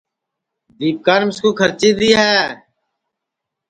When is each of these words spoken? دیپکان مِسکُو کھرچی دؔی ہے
دیپکان 0.77 1.21
مِسکُو 1.27 1.49
کھرچی 1.59 1.89
دؔی 1.97 2.11
ہے 2.19 2.35